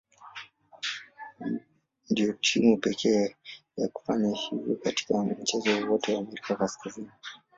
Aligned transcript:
Ndio 2.09 2.33
timu 2.33 2.77
pekee 2.77 3.35
ya 3.77 3.87
kufanya 3.87 4.35
hivi 4.37 4.75
katika 4.75 5.23
mchezo 5.23 5.69
wowote 5.75 6.13
wa 6.13 6.19
Amerika 6.19 6.55
Kaskazini. 6.55 7.11